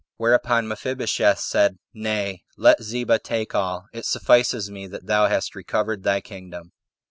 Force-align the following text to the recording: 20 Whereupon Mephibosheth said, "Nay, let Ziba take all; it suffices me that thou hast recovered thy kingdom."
20 0.17 0.17
Whereupon 0.17 0.67
Mephibosheth 0.67 1.37
said, 1.41 1.77
"Nay, 1.93 2.41
let 2.57 2.81
Ziba 2.81 3.19
take 3.19 3.53
all; 3.53 3.85
it 3.93 4.03
suffices 4.07 4.71
me 4.71 4.87
that 4.87 5.05
thou 5.05 5.27
hast 5.27 5.53
recovered 5.53 6.01
thy 6.01 6.21
kingdom." 6.21 6.71